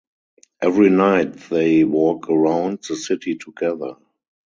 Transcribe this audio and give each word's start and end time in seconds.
Every 0.63 0.89
night 0.89 1.33
they 1.51 1.83
walk 1.83 2.27
around 2.27 2.79
the 2.89 2.95
city 2.95 3.35
together. 3.35 3.97